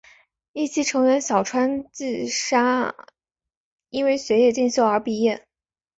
[0.53, 1.85] 一期成员小川纱
[2.89, 2.95] 季
[3.91, 5.45] 因为学业进修而毕业。